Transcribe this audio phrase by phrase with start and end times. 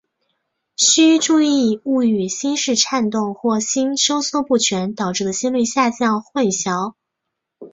[0.77, 6.95] 须注意勿与心室颤动或心收缩不全导致的心率下降混淆。